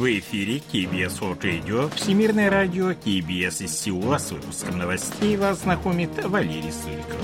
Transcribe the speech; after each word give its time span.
В 0.00 0.18
эфире 0.18 0.62
KBS 0.72 1.20
World 1.20 1.42
Radio, 1.42 1.94
Всемирное 1.94 2.48
радио 2.48 2.92
KBS 2.92 3.64
из 3.64 3.78
Сеула. 3.78 4.16
С 4.16 4.30
выпуском 4.32 4.78
новостей 4.78 5.36
вас 5.36 5.60
знакомит 5.60 6.08
Валерий 6.24 6.72
Суриков. 6.72 7.18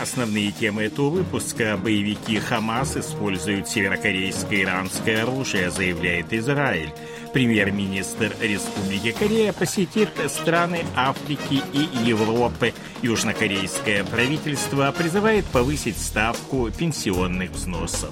Основные 0.00 0.50
темы 0.50 0.82
этого 0.82 1.10
выпуска. 1.10 1.78
Боевики 1.80 2.40
Хамас 2.40 2.96
используют 2.96 3.68
северокорейское 3.68 4.58
и 4.58 4.62
иранское 4.64 5.22
оружие, 5.22 5.70
заявляет 5.70 6.32
Израиль. 6.32 6.92
Премьер-министр 7.32 8.34
Республики 8.40 9.12
Корея 9.12 9.52
посетит 9.52 10.10
страны 10.28 10.84
Африки 10.96 11.62
и 11.72 11.88
Европы. 12.04 12.74
Южнокорейское 13.04 14.02
правительство 14.02 14.90
призывает 14.96 15.44
повысить 15.44 15.98
ставку 15.98 16.70
пенсионных 16.70 17.50
взносов. 17.50 18.08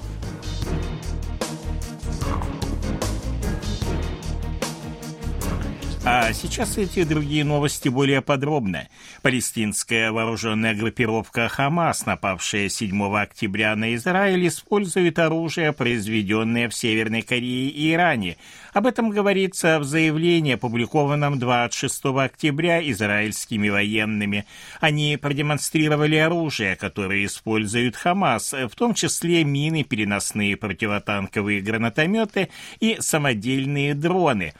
А 6.05 6.33
сейчас 6.33 6.77
эти 6.77 7.05
другие 7.05 7.45
новости 7.45 7.87
более 7.87 8.21
подробно. 8.21 8.89
Палестинская 9.21 10.11
вооруженная 10.11 10.75
группировка 10.75 11.47
«Хамас», 11.47 12.05
напавшая 12.05 12.67
7 12.67 13.15
октября 13.15 13.73
на 13.77 13.95
Израиль, 13.95 14.45
использует 14.49 15.17
оружие, 15.17 15.71
произведенное 15.71 16.67
в 16.67 16.75
Северной 16.75 17.21
Корее 17.21 17.69
и 17.69 17.93
Иране. 17.93 18.35
Об 18.73 18.85
этом 18.85 19.11
говорится 19.11 19.79
в 19.79 19.85
заявлении, 19.85 20.55
опубликованном 20.55 21.39
26 21.39 22.03
октября 22.17 22.85
израильскими 22.91 23.69
военными. 23.69 24.45
Они 24.81 25.15
продемонстрировали 25.15 26.17
оружие, 26.17 26.75
которое 26.75 27.23
использует 27.23 27.95
«Хамас», 27.95 28.51
в 28.51 28.75
том 28.75 28.93
числе 28.93 29.45
мины, 29.45 29.85
переносные 29.85 30.57
противотанковые 30.57 31.61
гранатометы 31.61 32.49
и 32.81 32.97
самодельные 32.99 33.95
дроны 33.95 34.51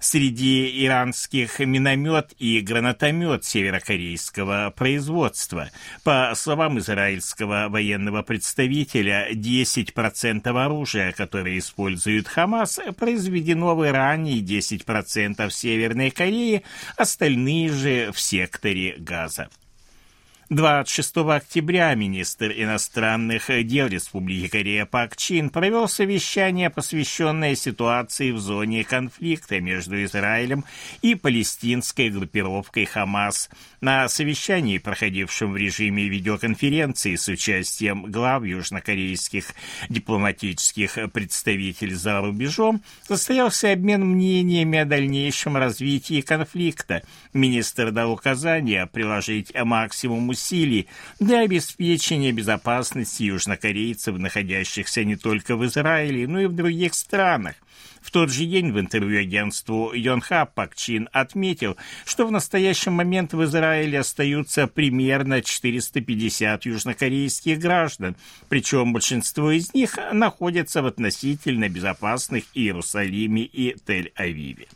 среди 0.00 0.84
иранских 0.84 1.60
миномет 1.60 2.32
и 2.38 2.60
гранатомет 2.60 3.44
северокорейского 3.44 4.72
производства. 4.74 5.70
По 6.02 6.32
словам 6.34 6.78
израильского 6.78 7.68
военного 7.68 8.22
представителя, 8.22 9.30
10% 9.32 10.64
оружия, 10.64 11.12
которое 11.12 11.58
использует 11.58 12.26
Хамас, 12.26 12.80
произведено 12.98 13.76
в 13.76 13.86
Иране 13.86 14.38
и 14.38 14.42
10% 14.42 15.48
в 15.48 15.52
Северной 15.52 16.10
Корее, 16.10 16.62
остальные 16.96 17.70
же 17.70 18.12
в 18.12 18.20
секторе 18.20 18.96
Газа. 18.98 19.48
26 20.50 21.18
октября 21.18 21.94
министр 21.94 22.50
иностранных 22.50 23.44
дел 23.68 23.86
Республики 23.86 24.48
Корея 24.48 24.84
Пак 24.84 25.16
Чин 25.16 25.48
провел 25.48 25.86
совещание, 25.86 26.70
посвященное 26.70 27.54
ситуации 27.54 28.32
в 28.32 28.40
зоне 28.40 28.82
конфликта 28.82 29.60
между 29.60 30.02
Израилем 30.02 30.64
и 31.02 31.14
палестинской 31.14 32.10
группировкой 32.10 32.86
Хамас. 32.86 33.48
На 33.80 34.08
совещании, 34.08 34.78
проходившем 34.78 35.52
в 35.52 35.56
режиме 35.56 36.08
видеоконференции 36.08 37.14
с 37.14 37.28
участием 37.28 38.10
глав 38.10 38.42
южнокорейских 38.44 39.54
дипломатических 39.88 41.12
представителей 41.12 41.94
за 41.94 42.22
рубежом, 42.22 42.82
состоялся 43.06 43.70
обмен 43.70 44.04
мнениями 44.04 44.80
о 44.80 44.84
дальнейшем 44.84 45.56
развитии 45.56 46.22
конфликта. 46.22 47.02
Министр 47.32 47.92
дал 47.92 48.10
указание 48.10 48.88
приложить 48.88 49.54
максимум 49.54 50.28
усилий 50.30 50.39
усилий 50.40 50.88
для 51.18 51.40
обеспечения 51.40 52.32
безопасности 52.32 53.24
южнокорейцев, 53.24 54.16
находящихся 54.16 55.04
не 55.04 55.16
только 55.16 55.56
в 55.56 55.64
Израиле, 55.66 56.26
но 56.26 56.40
и 56.40 56.46
в 56.46 56.54
других 56.54 56.94
странах. 56.94 57.56
В 58.00 58.10
тот 58.10 58.30
же 58.30 58.46
день 58.46 58.72
в 58.72 58.80
интервью 58.80 59.20
агентству 59.20 59.92
Йонхап 59.92 60.54
Пак 60.54 60.74
Чин 60.74 61.08
отметил, 61.12 61.76
что 62.06 62.26
в 62.26 62.32
настоящий 62.32 62.88
момент 62.88 63.34
в 63.34 63.44
Израиле 63.44 63.98
остаются 64.00 64.66
примерно 64.66 65.42
450 65.42 66.64
южнокорейских 66.64 67.58
граждан, 67.58 68.16
причем 68.48 68.94
большинство 68.94 69.50
из 69.50 69.74
них 69.74 69.98
находятся 70.12 70.82
в 70.82 70.86
относительно 70.86 71.68
безопасных 71.68 72.44
Иерусалиме 72.54 73.42
и 73.42 73.74
Тель-Авиве. 73.86 74.66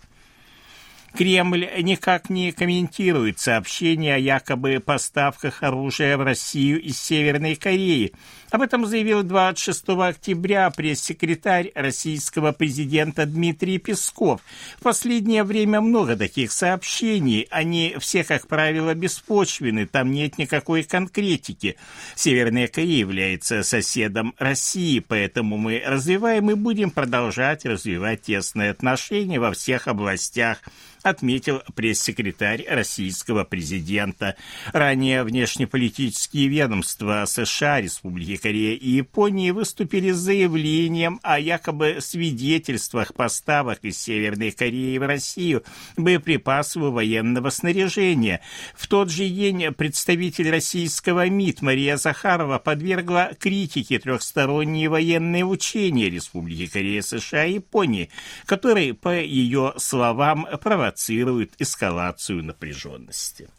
Кремль 1.16 1.68
никак 1.82 2.28
не 2.28 2.50
комментирует 2.50 3.38
сообщения 3.38 4.16
о 4.16 4.18
якобы 4.18 4.82
поставках 4.84 5.62
оружия 5.62 6.16
в 6.16 6.22
Россию 6.22 6.82
из 6.82 6.98
Северной 6.98 7.54
Кореи. 7.54 8.12
Об 8.50 8.62
этом 8.62 8.84
заявил 8.84 9.22
26 9.22 9.90
октября 9.90 10.68
пресс-секретарь 10.70 11.70
российского 11.76 12.50
президента 12.50 13.26
Дмитрий 13.26 13.78
Песков. 13.78 14.40
В 14.78 14.82
последнее 14.82 15.44
время 15.44 15.80
много 15.80 16.16
таких 16.16 16.50
сообщений. 16.50 17.46
Они 17.50 17.94
все, 18.00 18.24
как 18.24 18.48
правило, 18.48 18.92
беспочвены, 18.94 19.86
там 19.86 20.10
нет 20.10 20.36
никакой 20.38 20.82
конкретики. 20.82 21.76
Северная 22.16 22.66
Корея 22.66 22.98
является 22.98 23.62
соседом 23.62 24.34
России, 24.38 24.98
поэтому 24.98 25.58
мы 25.58 25.80
развиваем 25.86 26.50
и 26.50 26.54
будем 26.54 26.90
продолжать 26.90 27.64
развивать 27.64 28.22
тесные 28.22 28.70
отношения 28.70 29.38
во 29.38 29.52
всех 29.52 29.86
областях 29.86 30.60
отметил 31.04 31.62
пресс-секретарь 31.74 32.64
российского 32.66 33.44
президента. 33.44 34.36
Ранее 34.72 35.22
внешнеполитические 35.22 36.48
ведомства 36.48 37.24
США, 37.26 37.82
Республики 37.82 38.36
Корея 38.36 38.74
и 38.74 38.88
Японии 38.88 39.50
выступили 39.50 40.12
с 40.12 40.16
заявлением 40.16 41.20
о 41.22 41.38
якобы 41.38 41.98
свидетельствах 42.00 43.12
поставок 43.12 43.80
из 43.82 43.98
Северной 43.98 44.50
Кореи 44.50 44.96
в 44.96 45.06
Россию 45.06 45.62
боеприпасов 45.98 46.82
и 46.82 46.86
военного 46.86 47.50
снаряжения. 47.50 48.40
В 48.74 48.86
тот 48.88 49.10
же 49.10 49.28
день 49.28 49.72
представитель 49.74 50.50
российского 50.50 51.28
МИД 51.28 51.60
Мария 51.60 51.98
Захарова 51.98 52.58
подвергла 52.58 53.32
критике 53.38 53.98
трехсторонние 53.98 54.88
военные 54.88 55.44
учения 55.44 56.08
Республики 56.08 56.66
Корея, 56.66 57.02
США 57.02 57.44
и 57.44 57.54
Японии, 57.54 58.08
которые, 58.46 58.94
по 58.94 59.14
ее 59.14 59.74
словам, 59.76 60.48
провоцируют 60.62 60.93
провоцирует 60.94 61.54
эскалацию 61.58 62.44
напряженности. 62.44 63.50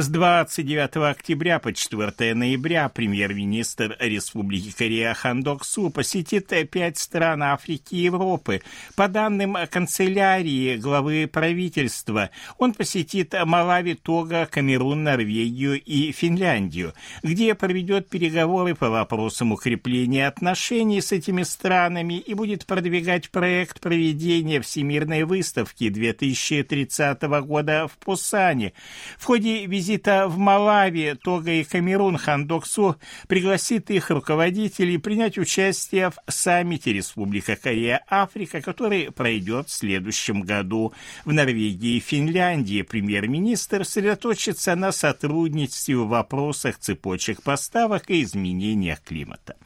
С 0.00 0.06
29 0.06 1.10
октября 1.10 1.58
по 1.58 1.72
4 1.72 2.32
ноября 2.32 2.88
премьер-министр 2.88 3.96
Республики 3.98 4.70
Корея 4.70 5.12
Хан 5.12 5.42
Док 5.42 5.64
Су 5.64 5.90
посетит 5.90 6.52
пять 6.70 6.98
стран 6.98 7.42
Африки 7.42 7.96
и 7.96 8.02
Европы. 8.02 8.62
По 8.94 9.08
данным 9.08 9.56
канцелярии 9.68 10.76
главы 10.76 11.26
правительства, 11.26 12.30
он 12.58 12.74
посетит 12.74 13.34
Малави, 13.44 13.94
Того, 13.94 14.46
Камерун, 14.48 15.02
Норвегию 15.02 15.82
и 15.82 16.12
Финляндию, 16.12 16.94
где 17.24 17.56
проведет 17.56 18.08
переговоры 18.08 18.76
по 18.76 18.90
вопросам 18.90 19.50
укрепления 19.50 20.28
отношений 20.28 21.00
с 21.00 21.10
этими 21.10 21.42
странами 21.42 22.14
и 22.20 22.34
будет 22.34 22.66
продвигать 22.66 23.30
проект 23.30 23.80
проведения 23.80 24.60
Всемирной 24.60 25.24
выставки 25.24 25.88
2030 25.88 27.20
года 27.44 27.88
в 27.88 27.98
Пусане. 27.98 28.74
В 29.18 29.24
ходе 29.24 29.66
визита 29.66 29.87
визита 29.88 30.28
в 30.28 30.36
Малави, 30.36 31.14
Тога 31.22 31.50
и 31.50 31.64
Камерун 31.64 32.18
Хандоксу 32.18 32.96
пригласит 33.26 33.90
их 33.90 34.10
руководителей 34.10 34.98
принять 34.98 35.38
участие 35.38 36.10
в 36.10 36.18
саммите 36.28 36.92
Республика 36.92 37.56
Корея-Африка, 37.56 38.60
который 38.60 39.10
пройдет 39.10 39.68
в 39.68 39.72
следующем 39.72 40.42
году. 40.42 40.92
В 41.24 41.32
Норвегии 41.32 41.96
и 41.96 42.00
Финляндии 42.00 42.82
премьер-министр 42.82 43.84
сосредоточится 43.84 44.74
на 44.74 44.92
сотрудничестве 44.92 45.96
в 45.96 46.08
вопросах 46.08 46.78
цепочек 46.78 47.42
поставок 47.42 48.10
и 48.10 48.22
изменениях 48.22 49.02
климата. 49.02 49.56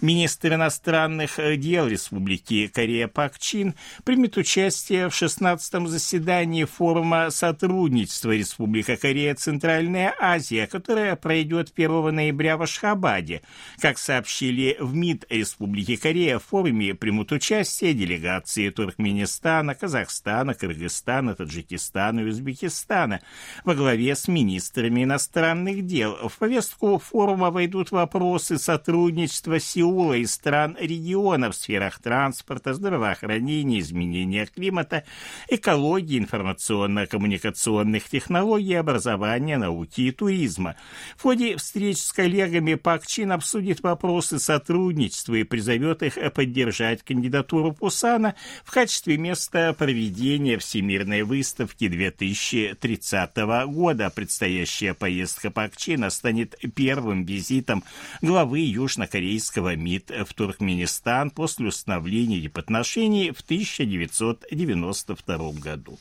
Министр 0.00 0.54
иностранных 0.54 1.38
дел 1.58 1.86
Республики 1.86 2.68
Корея 2.68 3.06
Пак 3.06 3.38
Чин 3.38 3.74
примет 4.02 4.38
участие 4.38 5.10
в 5.10 5.12
16-м 5.12 5.88
заседании 5.88 6.64
форума 6.64 7.28
сотрудничества 7.30 8.30
Республика 8.30 8.96
Корея 8.96 9.34
Центральная 9.34 10.14
Азия, 10.18 10.66
которое 10.66 11.16
пройдет 11.16 11.74
1 11.76 12.14
ноября 12.14 12.56
в 12.56 12.62
Ашхабаде. 12.62 13.42
Как 13.78 13.98
сообщили 13.98 14.78
в 14.80 14.94
МИД 14.94 15.26
Республики 15.28 15.96
Корея, 15.96 16.38
в 16.38 16.44
форуме 16.44 16.94
примут 16.94 17.30
участие 17.32 17.92
делегации 17.92 18.70
Туркменистана, 18.70 19.74
Казахстана, 19.74 20.54
Кыргызстана, 20.54 21.34
Таджикистана 21.34 22.20
и 22.20 22.24
Узбекистана 22.24 23.20
во 23.64 23.74
главе 23.74 24.16
с 24.16 24.28
министрами 24.28 25.04
иностранных 25.04 25.84
дел. 25.84 26.16
В 26.26 26.38
повестку 26.38 26.96
форума 26.98 27.50
войдут 27.50 27.90
вопросы 27.90 28.56
сотрудничества 28.56 29.60
сил 29.60 29.89
Сеула 29.90 30.14
и 30.14 30.26
стран 30.26 30.76
региона 30.78 31.50
в 31.50 31.56
сферах 31.56 31.98
транспорта, 31.98 32.74
здравоохранения, 32.74 33.80
изменения 33.80 34.46
климата, 34.46 35.02
экологии, 35.48 36.18
информационно-коммуникационных 36.18 38.08
технологий, 38.08 38.74
образования, 38.74 39.58
науки 39.58 40.02
и 40.02 40.12
туризма. 40.12 40.76
В 41.16 41.22
ходе 41.22 41.56
встреч 41.56 41.98
с 41.98 42.12
коллегами 42.12 42.74
Пак 42.74 43.04
Чин 43.04 43.32
обсудит 43.32 43.82
вопросы 43.82 44.38
сотрудничества 44.38 45.34
и 45.34 45.42
призовет 45.42 46.04
их 46.04 46.16
поддержать 46.34 47.02
кандидатуру 47.02 47.72
Пусана 47.72 48.36
в 48.64 48.70
качестве 48.70 49.18
места 49.18 49.72
проведения 49.72 50.56
Всемирной 50.58 51.22
выставки 51.22 51.88
2030 51.88 53.36
года. 53.66 54.08
Предстоящая 54.14 54.94
поездка 54.94 55.50
Пак 55.50 55.76
Чина 55.76 56.10
станет 56.10 56.54
первым 56.76 57.24
визитом 57.24 57.82
главы 58.22 58.60
южнокорейского 58.60 59.79
МИД 59.80 60.10
в 60.26 60.34
Туркменистан 60.34 61.30
после 61.30 61.68
установления 61.68 62.40
дипотношений 62.40 63.32
в 63.32 63.40
1992 63.40 65.52
году. 65.52 65.98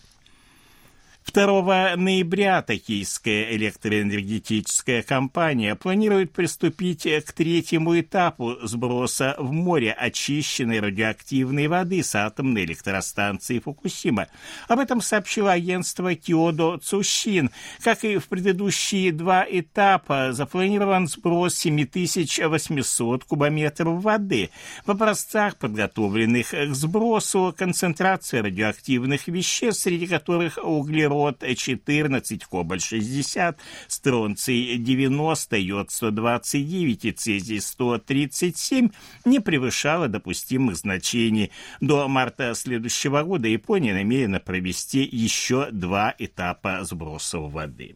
2 1.31 1.95
ноября 1.95 2.61
токийская 2.61 3.51
электроэнергетическая 3.55 5.03
компания 5.03 5.75
планирует 5.75 6.31
приступить 6.31 7.07
к 7.25 7.33
третьему 7.33 7.99
этапу 7.99 8.55
сброса 8.63 9.35
в 9.37 9.51
море 9.51 9.91
очищенной 9.91 10.79
радиоактивной 10.79 11.67
воды 11.67 12.01
с 12.03 12.15
атомной 12.15 12.65
электростанции 12.65 13.59
Фукусима. 13.59 14.27
Об 14.67 14.79
этом 14.79 15.01
сообщило 15.01 15.51
агентство 15.51 16.15
Киодо 16.15 16.79
Цушин. 16.79 17.51
Как 17.83 18.03
и 18.03 18.17
в 18.17 18.27
предыдущие 18.27 19.11
два 19.11 19.45
этапа, 19.47 20.29
запланирован 20.31 21.07
сброс 21.07 21.55
7800 21.55 23.23
кубометров 23.25 24.01
воды. 24.01 24.49
В 24.85 24.91
образцах, 24.91 25.57
подготовленных 25.57 26.51
к 26.51 26.73
сбросу, 26.73 27.53
концентрация 27.55 28.41
радиоактивных 28.41 29.27
веществ, 29.27 29.83
среди 29.83 30.07
которых 30.07 30.57
углерод 30.61 31.18
углерод 31.19 31.43
14, 31.57 32.45
кобальт 32.45 32.83
60, 32.83 33.59
стронций 33.87 34.77
90, 34.77 35.57
йод 35.57 35.91
129 35.91 37.05
и 37.05 37.11
цезий 37.11 37.59
137 37.59 38.89
не 39.25 39.39
превышало 39.39 40.07
допустимых 40.07 40.75
значений. 40.75 41.51
До 41.81 42.07
марта 42.07 42.53
следующего 42.55 43.23
года 43.23 43.47
Япония 43.47 43.93
намерена 43.93 44.39
провести 44.39 45.07
еще 45.11 45.69
два 45.71 46.15
этапа 46.17 46.83
сбросов 46.83 47.51
воды. 47.51 47.95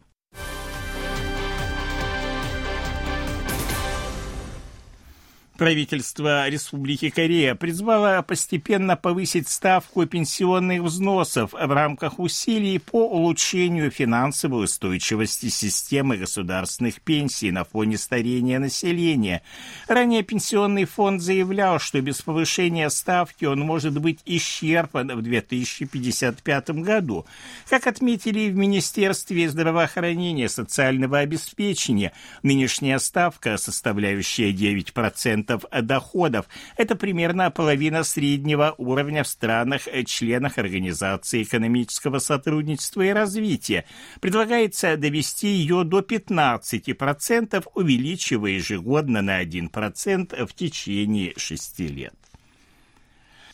Правительство 5.56 6.48
Республики 6.48 7.10
Корея 7.10 7.54
призвало 7.54 8.20
постепенно 8.22 8.96
повысить 8.96 9.48
ставку 9.48 10.04
пенсионных 10.04 10.82
взносов 10.82 11.52
в 11.52 11.72
рамках 11.72 12.18
усилий 12.18 12.80
по 12.80 13.08
улучшению 13.08 13.92
финансовой 13.92 14.64
устойчивости 14.64 15.50
системы 15.50 16.16
государственных 16.16 17.00
пенсий 17.00 17.52
на 17.52 17.62
фоне 17.62 17.98
старения 17.98 18.58
населения. 18.58 19.42
Ранее 19.86 20.24
Пенсионный 20.24 20.86
фонд 20.86 21.22
заявлял, 21.22 21.78
что 21.78 22.00
без 22.00 22.20
повышения 22.20 22.90
ставки 22.90 23.44
он 23.44 23.60
может 23.60 23.96
быть 24.00 24.18
исчерпан 24.24 25.16
в 25.16 25.22
2055 25.22 26.70
году. 26.82 27.26
Как 27.68 27.86
отметили 27.86 28.50
в 28.50 28.56
Министерстве 28.56 29.48
здравоохранения 29.48 30.46
и 30.46 30.48
социального 30.48 31.20
обеспечения, 31.20 32.10
нынешняя 32.42 32.98
ставка, 32.98 33.56
составляющая 33.56 34.50
9%, 34.50 35.43
процентов 35.44 35.64
доходов. 35.86 36.46
Это 36.76 36.96
примерно 36.96 37.50
половина 37.50 38.04
среднего 38.04 38.74
уровня 38.78 39.22
в 39.22 39.28
странах-членах 39.28 40.58
Организации 40.58 41.42
экономического 41.42 42.18
сотрудничества 42.18 43.02
и 43.02 43.10
развития. 43.10 43.84
Предлагается 44.20 44.96
довести 44.96 45.48
ее 45.48 45.84
до 45.84 46.00
15%, 46.00 47.64
увеличивая 47.74 48.52
ежегодно 48.52 49.22
на 49.22 49.42
1% 49.42 50.46
в 50.46 50.54
течение 50.54 51.32
шести 51.36 51.88
лет. 51.88 52.14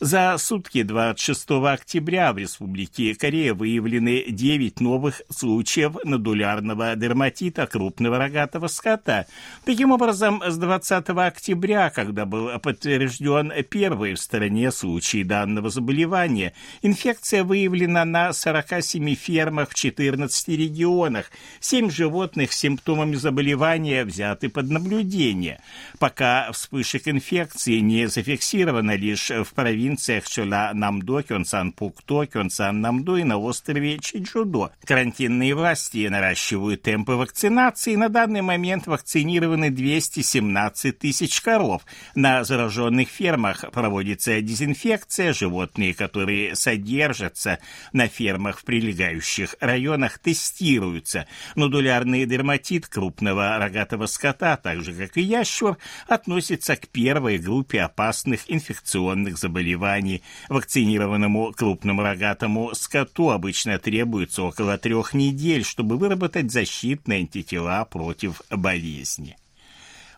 За 0.03 0.35
сутки 0.39 0.81
26 0.81 1.51
октября 1.51 2.33
в 2.33 2.39
Республике 2.39 3.13
Корея 3.13 3.53
выявлены 3.53 4.23
9 4.31 4.79
новых 4.79 5.21
случаев 5.29 5.95
надулярного 6.03 6.95
дерматита 6.95 7.67
крупного 7.67 8.17
рогатого 8.17 8.65
скота. 8.65 9.27
Таким 9.63 9.91
образом, 9.91 10.41
с 10.43 10.57
20 10.57 11.09
октября, 11.09 11.91
когда 11.91 12.25
был 12.25 12.49
подтвержден 12.57 13.53
первый 13.69 14.15
в 14.15 14.19
стране 14.19 14.71
случай 14.71 15.23
данного 15.23 15.69
заболевания, 15.69 16.53
инфекция 16.81 17.43
выявлена 17.43 18.03
на 18.03 18.33
47 18.33 19.13
фермах 19.13 19.69
в 19.69 19.75
14 19.75 20.47
регионах. 20.47 21.29
7 21.59 21.91
животных 21.91 22.53
с 22.53 22.57
симптомами 22.57 23.13
заболевания 23.17 24.03
взяты 24.03 24.49
под 24.49 24.67
наблюдение. 24.71 25.61
Пока 25.99 26.51
вспышек 26.53 27.07
инфекции 27.07 27.77
не 27.81 28.07
зафиксировано 28.07 28.95
лишь 28.95 29.29
в 29.29 29.53
провинции 29.53 29.90
провинциях 29.91 30.27
Чола-Намдо, 30.27 31.21
Кёнсан-Пукто, 31.21 32.25
Кёнсан-Намдо 32.25 33.17
и 33.17 33.23
на 33.23 33.37
острове 33.37 33.99
Чиджудо. 33.99 34.71
Карантинные 34.85 35.53
власти 35.53 36.07
наращивают 36.07 36.83
темпы 36.83 37.13
вакцинации. 37.13 37.95
На 37.95 38.07
данный 38.07 38.41
момент 38.41 38.87
вакцинированы 38.87 39.69
217 39.69 40.97
тысяч 40.97 41.41
коров. 41.41 41.81
На 42.15 42.45
зараженных 42.45 43.09
фермах 43.09 43.65
проводится 43.71 44.41
дезинфекция. 44.41 45.33
Животные, 45.33 45.93
которые 45.93 46.55
содержатся 46.55 47.59
на 47.91 48.07
фермах 48.07 48.59
в 48.59 48.63
прилегающих 48.63 49.55
районах, 49.59 50.19
тестируются. 50.19 51.27
Нодулярный 51.55 52.25
дерматит 52.25 52.87
крупного 52.87 53.57
рогатого 53.57 54.05
скота, 54.05 54.55
так 54.55 54.83
же 54.83 54.93
как 54.93 55.17
и 55.17 55.21
ящур, 55.21 55.77
относится 56.07 56.77
к 56.77 56.87
первой 56.87 57.37
группе 57.37 57.81
опасных 57.81 58.49
инфекционных 58.49 59.37
заболеваний 59.37 59.80
заболеваний. 59.81 60.21
Вакцинированному 60.49 61.53
крупному 61.53 62.03
рогатому 62.03 62.75
скоту 62.75 63.29
обычно 63.29 63.79
требуется 63.79 64.43
около 64.43 64.77
трех 64.77 65.13
недель, 65.13 65.63
чтобы 65.63 65.97
выработать 65.97 66.51
защитные 66.51 67.19
антитела 67.19 67.85
против 67.85 68.41
болезни. 68.49 69.35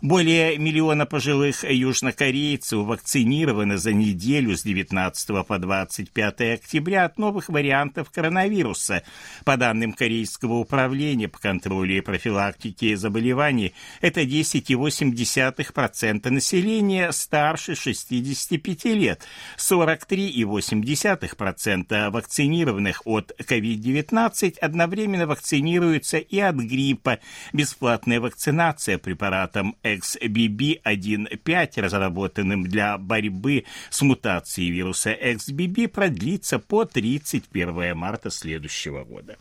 Более 0.02 0.58
миллиона 0.58 1.06
пожилых 1.06 1.64
южнокорейцев 1.64 2.80
вакцинированы 2.80 3.78
за 3.78 3.94
неделю 3.94 4.58
с 4.58 4.64
19 4.64 5.46
по 5.48 5.60
25 5.60 6.42
октября 6.56 7.06
от 7.06 7.18
новых 7.18 7.48
вариантов 7.50 8.12
коронавируса. 8.12 9.04
По 9.46 9.56
данным 9.56 9.94
Корейского 9.94 10.56
управления 10.56 11.30
по 11.30 11.40
контролю 11.40 11.98
и 11.98 12.02
профилактике 12.02 12.98
заболеваний, 12.98 13.74
это 14.02 14.24
10,8% 14.24 16.30
населения 16.30 17.12
старше 17.12 17.76
65 17.76 18.86
лет, 18.86 19.22
43,8% 19.58 22.10
вакцинированных 22.10 23.04
от 23.06 23.32
COVID-19 23.40 24.58
одновременно 24.60 25.28
вакцинируются 25.28 26.18
и 26.18 26.40
от 26.40 26.56
гриппа. 26.56 27.20
Бесплатная 27.54 28.20
вакцинация 28.20 28.98
препаратом 28.98 29.76
XBB1.5, 29.96 31.82
разработанным 31.82 32.64
для 32.64 32.98
борьбы 32.98 33.66
с 33.90 34.02
мутацией 34.02 34.72
вируса 34.72 35.12
XBB, 35.14 35.88
продлится 35.88 36.60
по 36.60 36.86
31 36.86 37.96
марта 37.96 38.30
следующего 38.30 39.04
года. 39.04 39.38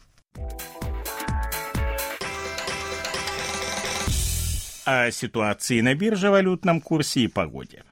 О 4.85 5.11
ситуации 5.13 5.81
на 5.81 5.95
бирже, 5.95 6.31
валютном 6.31 6.81
курсе 6.81 7.21
и 7.21 7.29
погоде. 7.29 7.85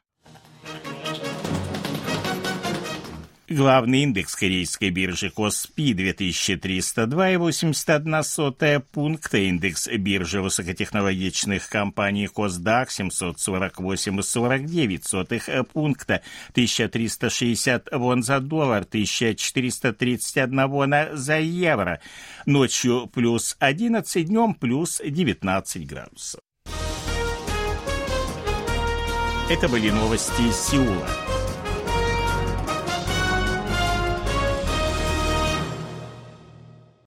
Главный 3.51 4.05
индекс 4.05 4.37
корейской 4.37 4.91
биржи 4.91 5.29
Коспи 5.29 5.93
2302,81 5.93 8.85
пункта, 8.93 9.39
индекс 9.39 9.89
биржи 9.89 10.41
высокотехнологичных 10.41 11.69
компаний 11.69 12.29
Косдак 12.29 12.91
748,49 12.91 15.65
пункта, 15.65 16.23
1360 16.51 17.89
вон 17.91 18.23
за 18.23 18.39
доллар, 18.39 18.83
1431 18.83 20.69
вона 20.69 21.17
за 21.17 21.41
евро. 21.41 21.99
Ночью 22.47 23.11
плюс 23.13 23.57
11, 23.59 24.29
днем 24.29 24.55
плюс 24.55 25.03
19 25.05 25.89
градусов. 25.89 26.41
Это 29.51 29.69
были 29.69 29.91
новости 29.91 30.53
Сеула. 30.53 31.09